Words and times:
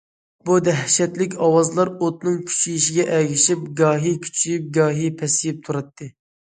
بۇ 0.49 0.53
دەھشەتلىك 0.67 1.35
ئاۋازلار 1.47 1.91
ئوتنىڭ 2.07 2.41
كۆيۈشىگە 2.55 3.07
ئەگىشىپ 3.19 3.71
گاھى 3.83 4.19
كۈچىيىپ، 4.27 4.69
گاھى 4.81 5.17
پەسىيىپ 5.23 5.67
تۇراتتى. 5.71 6.15